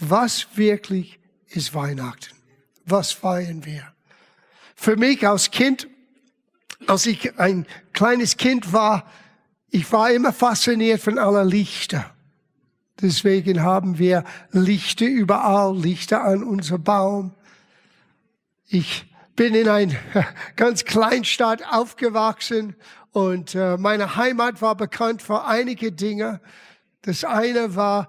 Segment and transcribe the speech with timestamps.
[0.00, 1.18] was wirklich
[1.48, 2.34] ist Weihnachten?
[2.84, 3.92] Was feiern wir?
[4.74, 5.88] Für mich als Kind,
[6.86, 9.10] als ich ein kleines Kind war,
[9.68, 12.10] ich war immer fasziniert von aller Lichter.
[13.00, 17.34] Deswegen haben wir Lichter überall, Lichter an unserem Baum.
[18.66, 19.06] Ich
[19.36, 19.96] bin in ein
[20.56, 22.74] ganz kleinen Stadt aufgewachsen
[23.12, 26.40] und äh, meine Heimat war bekannt für einige Dinge.
[27.02, 28.08] Das eine war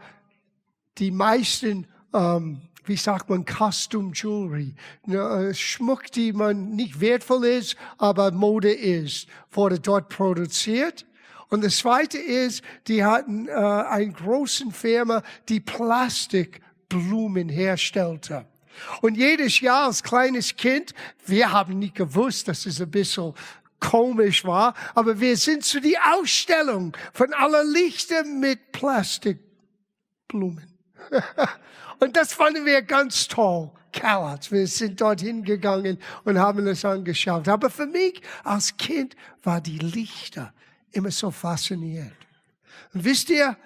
[0.97, 4.75] die meisten, ähm, wie sagt man, Costume Jewelry,
[5.05, 11.05] ne, Schmuck, die man nicht wertvoll ist, aber Mode ist, wurde dort produziert.
[11.49, 18.45] Und das Zweite ist, die hatten äh, eine große Firma, die Plastikblumen herstellte.
[19.01, 20.93] Und jedes Jahr als kleines Kind,
[21.25, 23.33] wir haben nicht gewusst, dass es ein bisschen
[23.79, 30.70] komisch war, aber wir sind zu die Ausstellung von aller Lichter mit Plastikblumen.
[31.99, 33.71] und das fanden wir ganz toll.
[33.91, 34.51] Kerls.
[34.51, 37.47] Wir sind dorthin gegangen und haben es angeschaut.
[37.47, 40.53] Aber für mich als Kind war die Lichter
[40.91, 42.13] immer so fasziniert.
[42.93, 43.57] Und wisst ihr,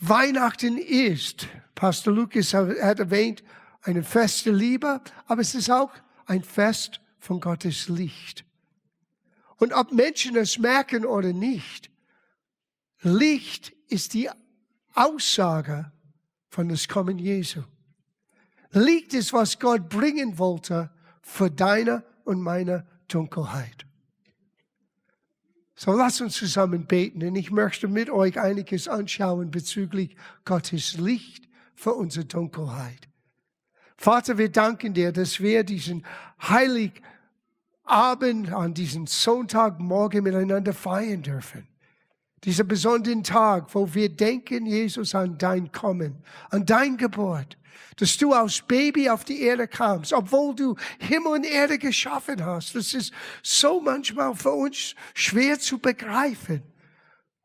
[0.00, 3.42] Weihnachten ist, Pastor Lukas hat erwähnt,
[3.82, 5.92] eine feste Liebe, aber es ist auch
[6.26, 8.44] ein Fest von Gottes Licht.
[9.56, 11.90] Und ob Menschen es merken oder nicht,
[13.00, 14.30] Licht ist die
[14.94, 15.92] Aussage
[16.54, 17.62] von das Kommen Jesu.
[18.70, 20.88] Licht ist, was Gott bringen wollte
[21.20, 23.84] für deine und meine Dunkelheit.
[25.74, 31.48] So lasst uns zusammen beten, und ich möchte mit euch einiges anschauen bezüglich Gottes Licht
[31.74, 33.08] für unsere Dunkelheit.
[33.96, 36.06] Vater, wir danken dir, dass wir diesen
[36.40, 37.02] Heiligabend
[38.52, 41.66] an diesem Sonntagmorgen miteinander feiern dürfen.
[42.44, 47.56] Dieser besonderen Tag, wo wir denken, Jesus, an dein Kommen, an dein Geburt,
[47.96, 52.74] dass du als Baby auf die Erde kamst, obwohl du Himmel und Erde geschaffen hast.
[52.74, 56.62] Das ist so manchmal für uns schwer zu begreifen,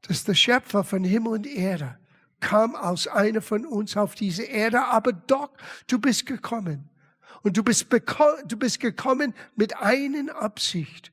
[0.02, 1.98] dass der Schöpfer von Himmel und Erde
[2.40, 5.52] kam aus einer von uns auf diese Erde, aber doch,
[5.88, 6.90] du bist gekommen.
[7.42, 7.88] Und du bist,
[8.48, 11.12] du bist gekommen mit einer Absicht.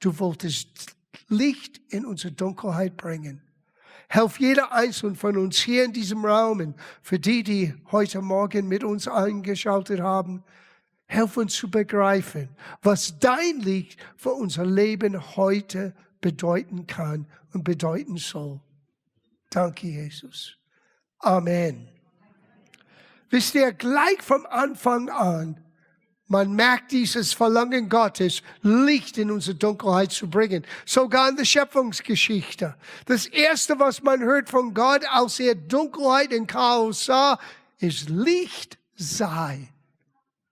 [0.00, 0.97] Du wolltest
[1.28, 3.42] Licht in unsere Dunkelheit bringen.
[4.08, 8.66] Helf jeder Einzelne von uns hier in diesem Raum und für die, die heute Morgen
[8.66, 10.42] mit uns eingeschaltet haben.
[11.06, 12.48] Helf uns zu begreifen,
[12.82, 18.60] was dein Licht für unser Leben heute bedeuten kann und bedeuten soll.
[19.50, 20.56] Danke, Jesus.
[21.18, 21.88] Amen.
[23.30, 25.62] Wisst ihr, gleich vom Anfang an
[26.28, 30.64] man merkt dieses Verlangen Gottes, Licht in unsere Dunkelheit zu bringen.
[30.84, 32.74] Sogar in der Schöpfungsgeschichte.
[33.06, 37.38] Das erste, was man hört von Gott, als er Dunkelheit und Chaos sah,
[37.78, 39.72] ist Licht sei.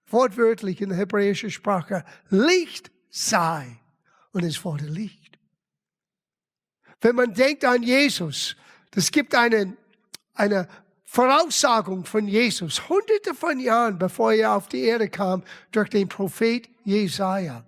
[0.09, 2.05] Wortwörtlich in der hebräischen Sprache.
[2.31, 3.79] Licht sei.
[4.33, 5.39] Und es wurde Licht.
[7.03, 8.57] Wenn man denkt an Jesus,
[8.93, 9.77] das gibt einen,
[10.33, 10.69] eine
[11.07, 16.69] Voraussagung von Jesus, hunderte von Jahren bevor er auf die Erde kam, durch den Prophet
[16.85, 17.65] Jesaja.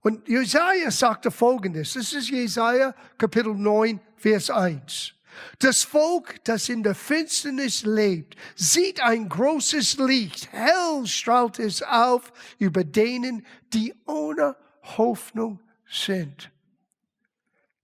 [0.00, 5.12] Und Jesaja sagte folgendes, das ist Jesaja Kapitel 9, Vers 1.
[5.58, 12.32] Das Volk, das in der Finsternis lebt, sieht ein großes Licht, hell strahlt es auf
[12.58, 14.56] über denen, die ohne
[14.96, 16.50] Hoffnung sind.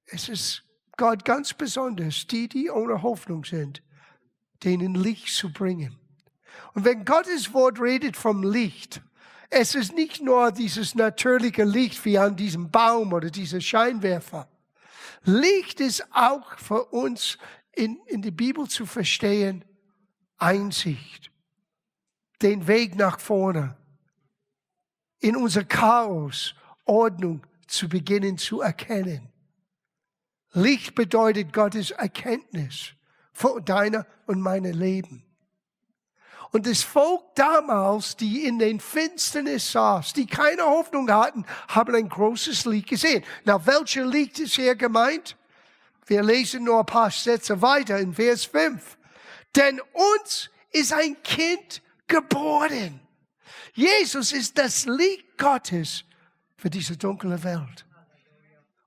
[0.06, 0.64] Es ist
[0.96, 3.82] Gott ganz besonders, die, die ohne Hoffnung sind
[4.64, 5.98] denen Licht zu bringen.
[6.74, 9.00] Und wenn Gottes Wort redet vom Licht,
[9.50, 14.48] es ist nicht nur dieses natürliche Licht wie an diesem Baum oder dieser Scheinwerfer.
[15.24, 17.38] Licht ist auch für uns
[17.72, 19.64] in, in die Bibel zu verstehen,
[20.36, 21.30] Einsicht,
[22.42, 23.76] den Weg nach vorne,
[25.20, 26.54] in unser Chaos
[26.84, 29.28] Ordnung zu beginnen zu erkennen.
[30.52, 32.92] Licht bedeutet Gottes Erkenntnis
[33.64, 35.24] deine und meine Leben.
[36.50, 42.08] Und das Volk damals, die in den Finsternis saß, die keine Hoffnung hatten, haben ein
[42.08, 43.22] großes Licht gesehen.
[43.44, 45.36] Na, welcher Licht ist hier gemeint?
[46.06, 48.96] Wir lesen nur ein paar Sätze weiter in Vers 5.
[49.54, 53.00] Denn uns ist ein Kind geboren.
[53.74, 56.04] Jesus ist das Licht Gottes
[56.56, 57.84] für diese dunkle Welt.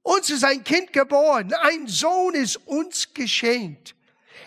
[0.02, 3.96] Uns ist ein Kind geboren, ein Sohn ist uns geschenkt.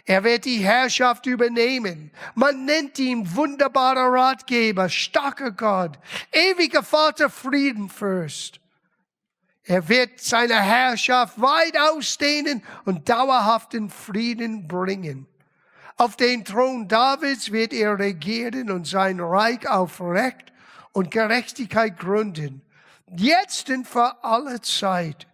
[0.07, 2.11] Er wird die Herrschaft übernehmen.
[2.35, 5.99] Man nennt ihn wunderbarer Ratgeber, starker Gott,
[6.31, 8.61] ewiger Vater, Friedenfürst.
[9.63, 15.27] Er wird seine Herrschaft weit ausdehnen und dauerhaften Frieden bringen.
[15.97, 20.53] Auf den Thron Davids wird er regieren und sein Reich auf Recht
[20.93, 22.61] und Gerechtigkeit gründen.
[23.17, 25.27] Jetzt und für alle Zeit.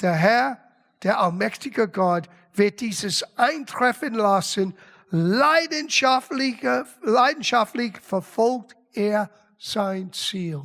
[0.00, 0.58] Der Herr,
[1.02, 4.74] der allmächtige Gott, wird dieses eintreffen lassen.
[5.10, 6.62] Leidenschaftlich,
[7.02, 10.64] leidenschaftlich verfolgt er sein Ziel.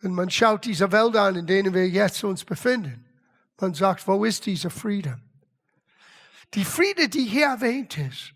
[0.00, 3.04] Wenn man schaut diese Welt an, in denen wir jetzt uns befinden,
[3.60, 5.18] man sagt, wo ist dieser Friede?
[6.54, 8.32] Die Friede, die hier erwähnt ist,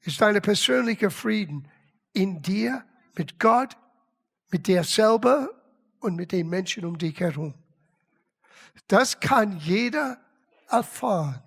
[0.00, 1.68] ist ein persönlicher Frieden
[2.12, 2.84] in dir,
[3.16, 3.76] mit Gott,
[4.50, 5.48] mit dir selber
[6.00, 7.54] und mit den Menschen um dich herum.
[8.88, 10.18] Das kann jeder
[10.74, 11.42] erfahren,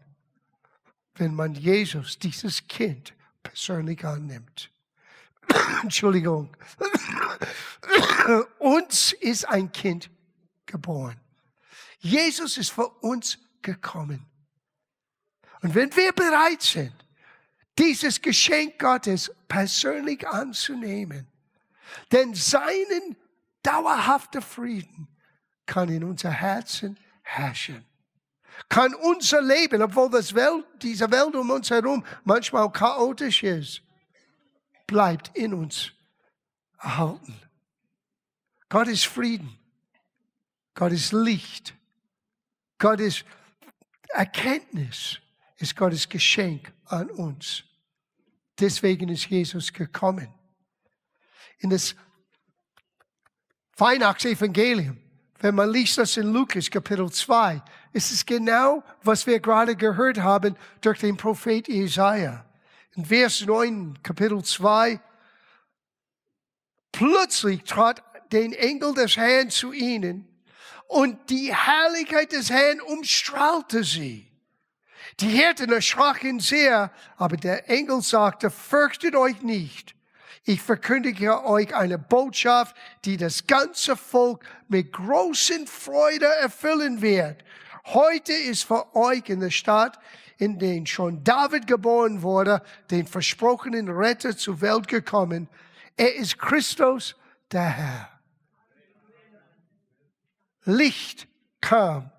[1.16, 3.14] wenn man Jesus, dieses Kind,
[3.44, 4.72] persönlich annimmt.
[5.84, 6.56] Entschuldigung.
[8.60, 10.10] uns ist ein Kind
[10.66, 11.20] geboren.
[12.00, 14.26] Jesus ist für uns gekommen.
[15.62, 16.94] Und wenn wir bereit sind,
[17.78, 21.28] dieses Geschenk Gottes persönlich anzunehmen,
[22.12, 23.16] denn seinen
[23.64, 25.08] dauerhaften Frieden
[25.66, 27.86] kann in unser Herzen herrschen.
[28.70, 33.82] Kann unser Leben, obwohl das Welt, diese Welt um uns herum manchmal chaotisch ist,
[34.86, 35.92] bleibt in uns
[36.80, 37.40] erhalten.
[38.70, 39.58] Gott ist Frieden.
[40.74, 41.74] Gott ist Licht.
[42.78, 43.26] Gott ist
[44.10, 45.20] Erkenntnis.
[45.60, 47.64] Ist Gottes Geschenk an uns.
[48.60, 50.32] Deswegen ist Jesus gekommen.
[51.60, 51.96] In das
[53.76, 55.00] Weihnachtsevangelium,
[55.40, 57.62] wenn man liest das in Lukas Kapitel 2,
[57.94, 62.46] ist es genau, was wir gerade gehört haben durch den Prophet Jesaja.
[62.96, 65.00] In Vers 9, Kapitel 2,
[66.92, 70.28] plötzlich trat den Engel des Herrn zu ihnen
[70.88, 74.28] und die Herrlichkeit des Herrn umstrahlte sie.
[75.20, 79.97] Die Hirten erschraken sehr, aber der Engel sagte, fürchtet euch nicht.
[80.50, 82.74] Ich verkündige euch eine Botschaft,
[83.04, 87.44] die das ganze Volk mit großen Freude erfüllen wird.
[87.88, 90.00] Heute ist für euch in der Stadt
[90.38, 92.62] in den schon David geboren wurde,
[92.92, 95.50] den versprochenen Retter zur Welt gekommen.
[95.98, 97.18] Er ist Christus,
[97.52, 98.10] der Herr.
[100.64, 101.28] Licht
[101.60, 102.10] kam.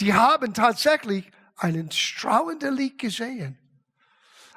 [0.00, 3.56] Die haben tatsächlich einen strahlenden Licht gesehen.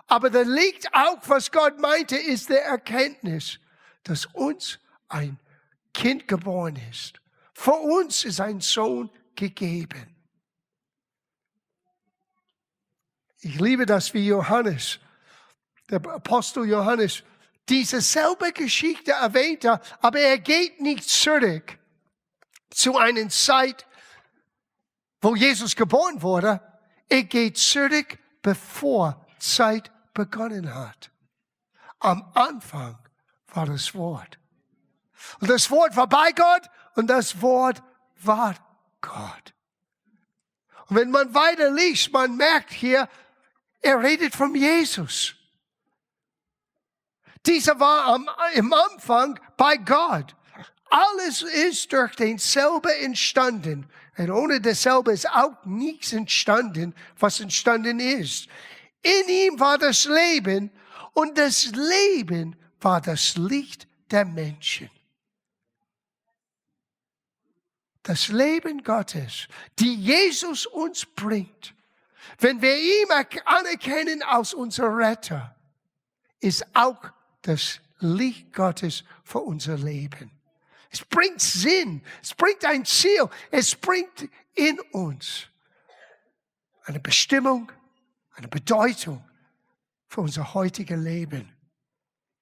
[0.09, 3.59] Aber der Licht auch, was Gott meinte, ist der Erkenntnis,
[4.03, 5.39] dass uns ein
[5.93, 7.21] Kind geboren ist.
[7.53, 10.15] Für uns ist ein Sohn gegeben.
[13.41, 14.99] Ich liebe das, wie Johannes,
[15.89, 17.23] der Apostel Johannes,
[17.69, 21.77] diese selbe Geschichte erwähnte, aber er geht nicht zurück
[22.71, 23.85] zu einer Zeit,
[25.21, 26.61] wo Jesus geboren wurde.
[27.07, 31.11] Er geht zurück, bevor Zeit begonnen hat.
[31.99, 32.97] Am Anfang
[33.53, 34.37] war das Wort.
[35.39, 37.81] Und das Wort war bei Gott und das Wort
[38.21, 38.55] war
[38.99, 39.53] Gott.
[40.87, 43.07] Und wenn man weiter liest, man merkt hier,
[43.81, 45.35] er redet von Jesus.
[47.45, 50.35] Dieser war am, im Anfang bei Gott.
[50.89, 53.89] Alles ist durch denselbe entstanden.
[54.17, 58.49] Und ohne dasselbe ist auch nichts entstanden, was entstanden ist.
[59.01, 60.71] In ihm war das Leben
[61.13, 64.89] und das Leben war das Licht der Menschen.
[68.03, 71.75] Das Leben Gottes, die Jesus uns bringt,
[72.39, 73.11] wenn wir ihn
[73.45, 75.55] anerkennen als unser Retter,
[76.39, 77.01] ist auch
[77.41, 80.31] das Licht Gottes für unser Leben.
[80.89, 85.47] Es bringt Sinn, es bringt ein Ziel, es bringt in uns
[86.85, 87.71] eine Bestimmung,
[88.39, 89.23] eine Bedeutung
[90.07, 91.53] für unser heutiges Leben.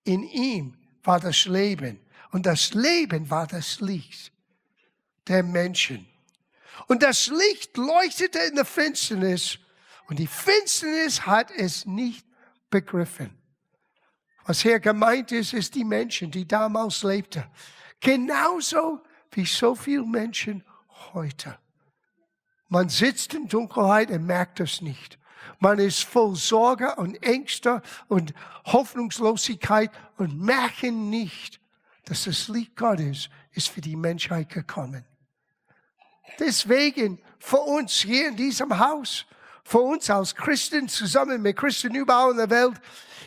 [0.03, 1.99] In ihm war das Leben
[2.31, 4.31] und das Leben war das Licht
[5.27, 6.07] der Menschen.
[6.87, 9.57] Und das Licht leuchtete in der Finsternis
[10.07, 12.25] und die Finsternis hat es nicht
[12.69, 13.35] begriffen.
[14.45, 17.43] Was hier gemeint ist, ist die Menschen, die damals lebten.
[17.99, 19.01] Genauso
[19.31, 20.63] wie so viele Menschen
[21.13, 21.57] heute.
[22.69, 25.17] Man sitzt in Dunkelheit und merkt es nicht.
[25.59, 28.33] Man ist voll Sorge und Ängste und
[28.65, 31.59] Hoffnungslosigkeit und merken nicht,
[32.05, 35.03] dass das Licht Gottes ist für die Menschheit gekommen.
[36.39, 39.25] Deswegen für uns hier in diesem Haus,
[39.63, 42.79] für uns als Christen zusammen mit Christen überall in der Welt,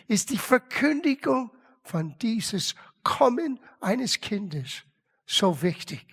[0.08, 1.50] ist die Verkündigung
[1.82, 4.82] von dieses Kommen eines Kindes
[5.26, 6.06] so wichtig.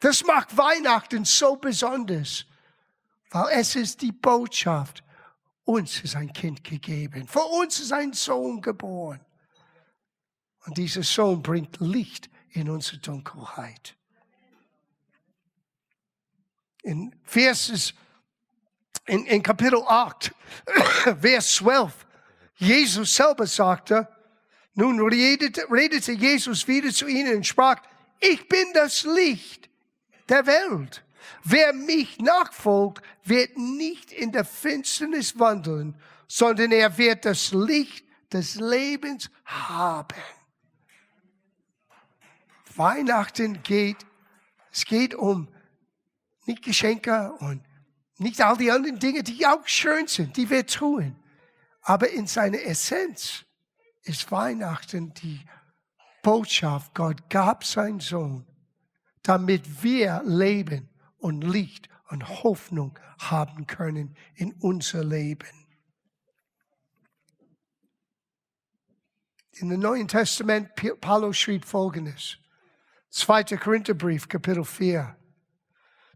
[0.00, 2.44] Das macht Weihnachten so besonders,
[3.30, 5.02] weil es ist die Botschaft
[5.64, 7.26] uns ist ein Kind gegeben.
[7.26, 9.20] Für uns ist ein Sohn geboren.
[10.64, 13.96] Und dieser Sohn bringt Licht in unsere Dunkelheit.
[16.82, 17.94] In Verses,
[19.06, 20.32] in, in Kapitel 8,
[21.20, 22.06] Vers 12,
[22.56, 24.08] Jesus selber sagte,
[24.74, 27.80] nun redete, redete Jesus wieder zu ihnen und sprach,
[28.20, 29.68] ich bin das Licht
[30.28, 31.04] der Welt.
[31.44, 35.96] Wer mich nachfolgt, wird nicht in der Finsternis wandeln,
[36.28, 40.16] sondern er wird das Licht des Lebens haben.
[42.74, 43.98] Weihnachten geht,
[44.70, 45.48] es geht um
[46.46, 47.62] nicht Geschenke und
[48.18, 51.16] nicht all die anderen Dinge, die auch schön sind, die wir tun.
[51.82, 53.44] Aber in seiner Essenz
[54.04, 55.40] ist Weihnachten die
[56.22, 58.46] Botschaft, Gott gab seinen Sohn,
[59.22, 60.88] damit wir leben
[61.22, 65.48] und Licht und Hoffnung haben können in unser Leben.
[69.52, 72.38] In dem Neuen Testament, Paulus schrieb Folgendes.
[73.10, 73.44] 2.
[73.56, 75.16] Korintherbrief, Kapitel 4.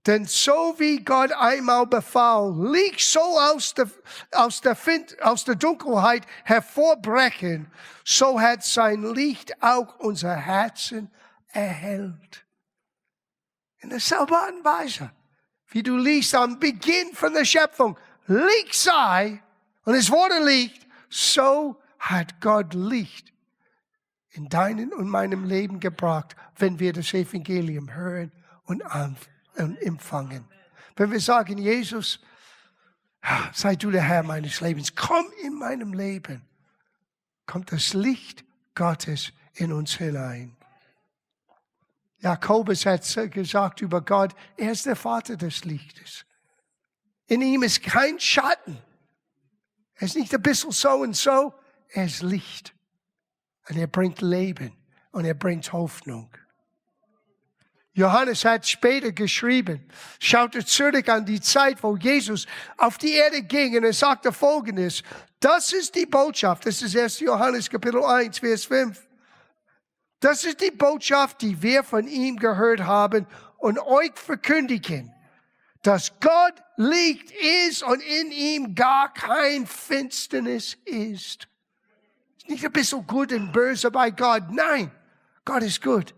[0.06, 3.90] Denn so wie Gott einmal befahl, Licht so aus der,
[4.32, 7.70] aus der, Find, aus der Dunkelheit hervorbrechen,
[8.04, 11.10] so hat sein Licht auch unser Herzen
[11.48, 12.45] erhellt.
[13.86, 15.12] In derselben Art und Weise,
[15.68, 19.40] wie du liest am Beginn von der Schöpfung, Licht sei,
[19.84, 23.32] und es wurde Licht, so hat Gott Licht
[24.32, 28.32] in deinem und meinem Leben gebracht, wenn wir das Evangelium hören
[28.64, 28.82] und
[29.54, 30.48] empfangen.
[30.96, 32.18] Wenn wir sagen, Jesus,
[33.52, 36.42] sei du der Herr meines Lebens, komm in meinem Leben,
[37.46, 40.56] kommt das Licht Gottes in uns hinein.
[42.26, 46.26] Jakobus hat gesagt über Gott, er ist der Vater des Lichtes.
[47.28, 48.78] In ihm ist kein Schatten.
[49.94, 51.54] Er ist nicht ein bisschen so und so,
[51.88, 52.74] er ist Licht.
[53.68, 54.72] Und er bringt Leben
[55.12, 56.28] und er bringt Hoffnung.
[57.92, 63.76] Johannes hat später geschrieben, schaute zurück an die Zeit, wo Jesus auf die Erde ging
[63.76, 65.04] und er sagte folgendes,
[65.38, 67.20] das ist die Botschaft, das ist 1.
[67.20, 69.05] Johannes Kapitel 1, Vers 5.
[70.26, 73.28] Das ist die Botschaft, die wir von ihm gehört haben
[73.58, 75.14] und euch verkündigen,
[75.82, 77.30] dass Gott Licht
[77.68, 81.46] ist und in ihm gar kein Finsternis ist.
[82.38, 84.42] Ist nicht ein bisschen gut und böse bei Gott.
[84.50, 84.90] Nein,
[85.44, 86.12] Gott ist gut.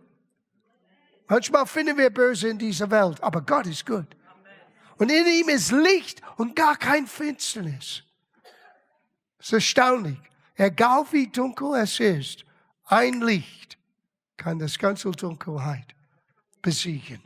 [1.26, 4.06] Manchmal finden wir böse in dieser Welt, aber Gott ist gut.
[4.96, 8.04] Und in ihm ist Licht und gar kein Finsternis.
[9.38, 10.18] Es ist erstaunlich.
[10.54, 12.46] Egal wie dunkel es ist,
[12.86, 13.77] ein Licht
[14.38, 15.94] kann das ganze Dunkelheit
[16.62, 17.22] besiegen.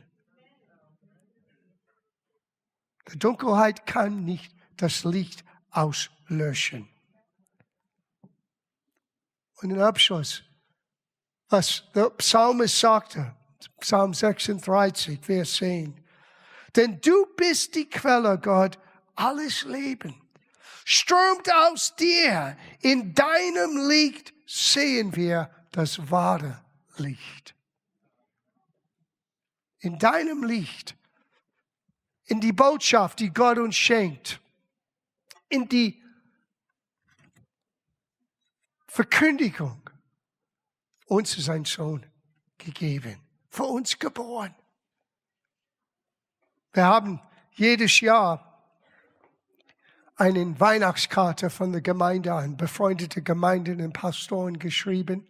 [3.11, 6.89] Die Dunkelheit kann nicht das Licht auslöschen.
[9.61, 10.43] Und im Abschluss,
[11.49, 13.35] was der Psalmist sagte,
[13.79, 16.03] Psalm 36, Vers 10.
[16.75, 18.79] Denn du bist die Quelle, Gott,
[19.15, 20.21] alles Leben.
[20.85, 22.57] Strömt aus dir.
[22.81, 26.63] In deinem Licht sehen wir das wahre
[26.97, 27.55] Licht.
[29.79, 30.95] In deinem Licht.
[32.25, 34.39] In die Botschaft, die Gott uns schenkt.
[35.49, 36.01] In die
[38.87, 39.81] Verkündigung.
[41.07, 42.05] Uns ist ein Sohn
[42.57, 43.23] gegeben
[43.53, 44.55] für uns geboren.
[46.73, 47.21] Wir haben
[47.51, 48.63] jedes Jahr
[50.15, 55.27] eine Weihnachtskarte von der Gemeinde an befreundete Gemeinden und Pastoren geschrieben.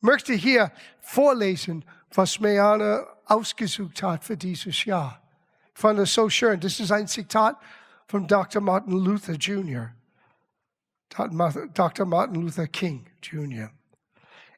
[0.00, 5.22] Möchte hier vorlesen, was Meana ausgesucht hat für dieses Jahr.
[5.74, 6.60] Ich fand es so schön.
[6.60, 7.56] Das ist ein Zitat
[8.06, 8.62] von Dr.
[8.62, 9.90] Martin Luther Jr.,
[11.08, 12.06] Dr.
[12.06, 13.70] Martin Luther King Jr.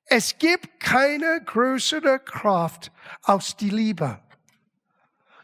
[0.06, 2.90] Es gibt keine größere Kraft
[3.22, 4.20] als die Liebe.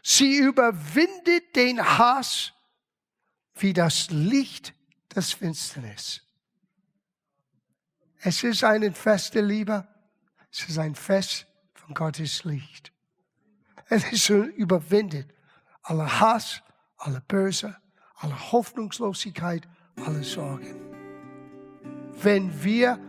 [0.03, 2.53] Sie überwindet den Hass
[3.55, 4.73] wie das Licht
[5.15, 6.26] des Finsternis.
[8.27, 9.87] Es ist eine feste Liebe.
[10.51, 12.91] Es ist ein Fest von Gottes Licht.
[13.87, 15.33] Es ist überwindet
[15.81, 16.61] alle Hass,
[16.97, 17.77] alle Böse,
[18.17, 19.65] alle Hoffnungslosigkeit,
[20.05, 20.75] alle Sorgen.
[22.21, 22.99] Wenn wir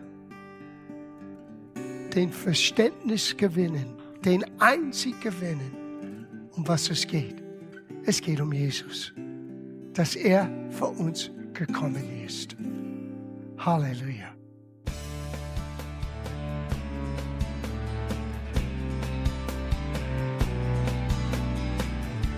[2.15, 7.43] den Verständnis gewinnen, den einzig gewinnen, um was es geht.
[8.05, 9.11] Es geht um Jesus,
[9.91, 12.55] dass er für uns gekommen ist.
[13.57, 14.38] Halleluja.